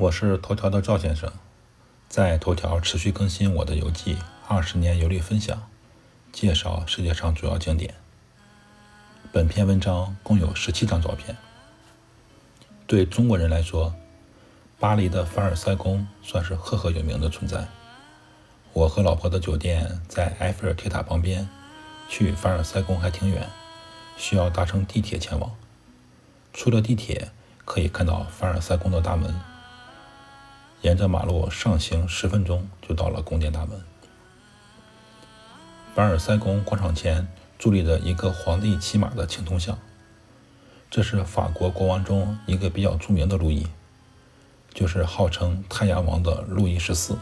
[0.00, 1.30] 我是头条的赵先生，
[2.08, 4.16] 在头条持续更新我的游记，
[4.48, 5.68] 二十年游历分享，
[6.32, 7.94] 介绍世界上主要景点。
[9.30, 11.36] 本篇文章共有十七张照片。
[12.86, 13.94] 对中国人来说，
[14.78, 17.68] 巴黎的凡尔赛宫算是赫赫有名的存在。
[18.72, 21.46] 我和老婆的酒店在埃菲尔铁塔旁边，
[22.08, 23.46] 去凡尔赛宫还挺远，
[24.16, 25.54] 需要搭乘地铁前往。
[26.54, 27.30] 出了地铁，
[27.66, 29.38] 可以看到凡尔赛宫的大门。
[30.82, 33.78] 沿着马路上行十分钟，就到了宫殿大门。
[35.94, 39.78] 凡尔赛宫广场前伫立着一个皇帝骑马的青铜像，
[40.90, 43.66] 这是法国国王中一个比较著名的路易，
[44.72, 47.18] 就是号称太阳王的路易十四。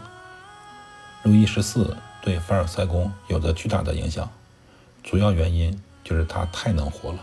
[1.23, 4.31] 路易十四对凡尔赛宫有着巨大的影响，
[5.03, 7.19] 主要原因就是他太能活了，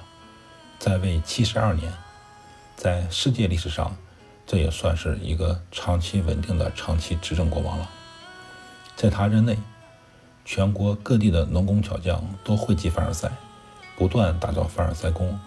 [0.78, 1.90] 在位七十二年，
[2.76, 3.96] 在世界历史上。
[4.46, 7.90] 这也算是一个长期稳定的长期执政国王了。
[8.94, 9.58] 在他任内，
[10.44, 13.30] 全国各地的农工巧匠都汇集凡尔赛，
[13.96, 15.38] 不断打造凡尔赛宫，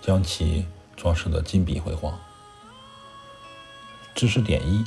[0.00, 0.64] 将其
[0.96, 2.16] 装饰得金碧辉煌。
[4.14, 4.84] 知识点一：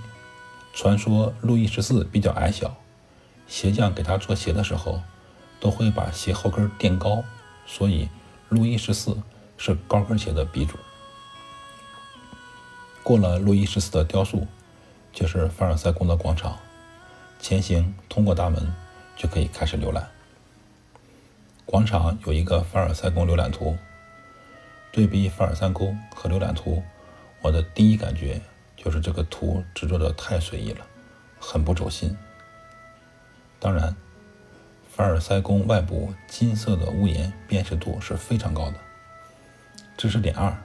[0.73, 2.73] 传说路易十四比较矮小，
[3.47, 5.01] 鞋匠给他做鞋的时候，
[5.59, 7.23] 都会把鞋后跟垫高，
[7.67, 8.07] 所以
[8.47, 9.15] 路易十四
[9.57, 10.77] 是高跟鞋的鼻祖。
[13.09, 14.45] 过了路易十四的雕塑，
[15.11, 16.59] 就是凡尔赛宫的广场。
[17.39, 18.71] 前行通过大门，
[19.15, 20.07] 就可以开始浏览。
[21.65, 23.75] 广场有一个凡尔赛宫浏览图。
[24.91, 26.83] 对比凡尔赛宫和浏览图，
[27.41, 28.39] 我的第一感觉
[28.77, 30.85] 就是这个图制作的太随意了，
[31.39, 32.15] 很不走心。
[33.59, 33.95] 当然，
[34.87, 38.75] 凡尔赛宫外部金色的屋檐辨识度是非常高的。
[39.97, 40.55] 知识点二：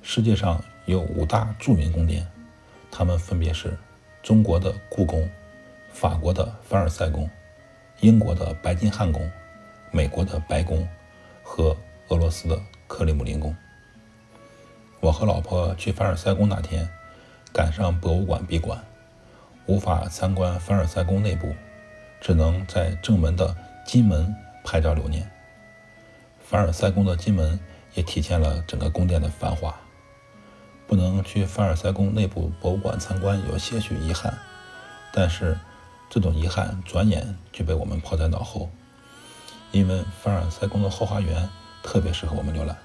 [0.00, 0.64] 世界上。
[0.88, 2.26] 有五大著名宫殿，
[2.90, 3.76] 它们分别是
[4.22, 5.28] 中国的故宫、
[5.92, 7.28] 法国的凡尔赛宫、
[8.00, 9.30] 英国的白金汉宫、
[9.90, 10.88] 美国的白宫
[11.42, 11.76] 和
[12.08, 13.54] 俄罗斯的克里姆林宫。
[15.00, 16.88] 我和老婆去凡尔赛宫那天，
[17.52, 18.82] 赶上博物馆闭馆，
[19.66, 21.54] 无法参观凡尔赛宫内部，
[22.18, 23.54] 只能在正门的
[23.84, 24.34] 金门
[24.64, 25.30] 拍照留念。
[26.40, 27.60] 凡尔赛宫的金门
[27.92, 29.78] 也体现了整个宫殿的繁华。
[30.88, 34.38] 不能去凡尔赛宫内部博物馆参观，有些许遗憾。
[35.12, 35.58] 但是，
[36.08, 38.70] 这种遗憾转眼就被我们抛在脑后，
[39.70, 41.50] 因为凡尔赛宫的后花园
[41.82, 42.76] 特别适合我们浏览。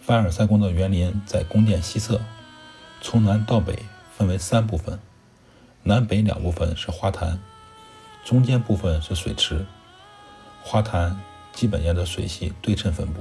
[0.00, 2.20] 凡尔赛宫的园林在宫殿西侧，
[3.00, 3.84] 从南到北
[4.16, 5.00] 分为三部分，
[5.82, 7.40] 南北两部分是花坛，
[8.24, 9.66] 中间部分是水池。
[10.62, 11.20] 花坛
[11.52, 13.20] 基本沿着水系对称分布。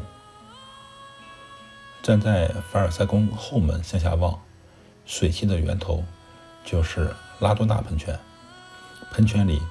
[2.03, 4.37] 站在凡尔赛宫后门向下望，
[5.05, 6.03] 水系的源头
[6.65, 8.19] 就是拉多纳喷泉。
[9.13, 9.61] 喷泉里，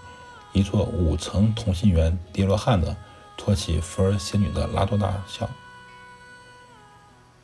[0.55, 2.97] 一座五层同心圆叠罗汉的
[3.37, 5.47] 托起福尔仙女的拉多纳像。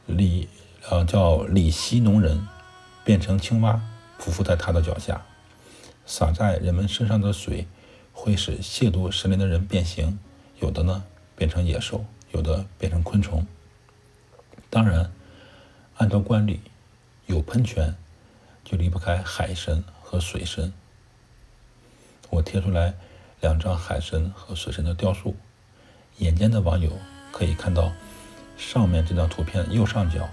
[0.06, 0.48] 里，
[0.88, 2.48] 呃，叫里希农人
[3.04, 3.78] 变成青蛙
[4.18, 5.20] 匍匐在他的脚下，
[6.06, 7.66] 洒在人们身上的水
[8.14, 10.18] 会使亵渎神灵的人变形，
[10.60, 11.04] 有的呢
[11.36, 13.46] 变成野兽，有的变成昆虫。
[14.70, 15.10] 当然，
[15.96, 16.60] 按照惯例，
[17.26, 17.96] 有喷泉
[18.64, 20.72] 就离不开海神和水神。
[22.30, 22.94] 我贴出来
[23.40, 25.34] 两张海神和水神的雕塑，
[26.18, 26.92] 眼尖的网友
[27.32, 27.92] 可以看到，
[28.58, 30.28] 上面这张图片右上角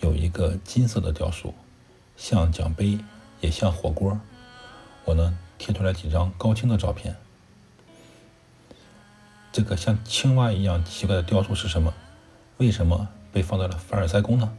[0.00, 1.54] 有一个金色的雕塑，
[2.16, 2.98] 像奖杯
[3.40, 4.20] 也像火锅。
[5.06, 7.16] 我呢贴出来几张高清的照片。
[9.50, 11.94] 这个像青蛙一样奇怪的雕塑是什么？
[12.58, 13.08] 为什么？
[13.32, 14.52] 被放在了凡尔赛宫呢。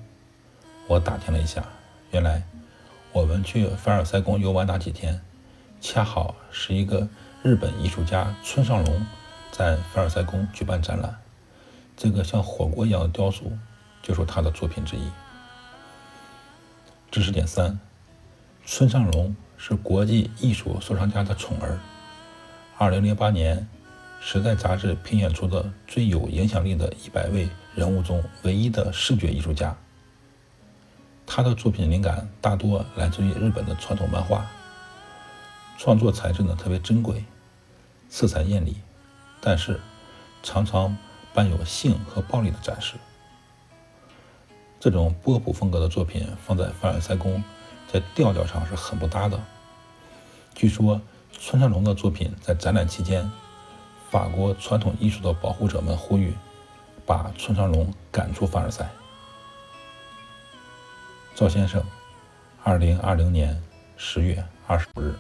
[0.88, 1.64] 我打听了一下，
[2.12, 2.44] 原来
[3.12, 5.22] 我们去凡尔赛宫游玩那几天，
[5.80, 7.08] 恰好是一个
[7.44, 9.06] 日本艺术家村上隆
[9.52, 11.20] 在凡尔赛宫举办展览。
[11.96, 13.52] 这个像火锅一样的雕塑，
[14.02, 15.10] 就是他的作品之一。
[17.10, 17.80] 知识点三：
[18.66, 21.80] 村上隆是国际艺术收藏家的宠儿。
[22.78, 23.68] 二零零八年。
[24.24, 29.76] 《时代》杂志评选出的最有影响力的一百位人物中唯一的视觉艺术家。
[31.26, 34.46] 他的作品灵感大多来自于日本的传统漫画，
[35.78, 37.24] 创作材质呢特别珍贵，
[38.10, 38.76] 色彩艳丽，
[39.40, 39.80] 但是
[40.44, 40.98] 常常
[41.34, 42.96] 伴有性和暴力的展示。
[44.80, 47.44] 这种波普风格的作品放在凡尔赛宫，
[47.92, 49.40] 在调调上是很不搭的。
[50.54, 51.02] 据说
[51.32, 53.30] 村上隆的作品在展览期间。
[54.10, 56.34] 法国传统艺术的保护者们呼吁，
[57.12, 58.90] 把村上龙赶出凡尔赛。
[61.36, 61.84] 赵先生，
[62.64, 63.62] 二零二零年
[63.98, 65.14] 十月二十五日。